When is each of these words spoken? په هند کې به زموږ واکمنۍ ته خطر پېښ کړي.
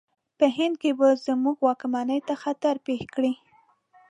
په 0.37 0.45
هند 0.57 0.75
کې 0.81 0.91
به 0.99 1.07
زموږ 1.27 1.57
واکمنۍ 1.61 2.19
ته 2.27 2.33
خطر 2.43 2.75
پېښ 2.85 3.01
کړي. 3.15 3.33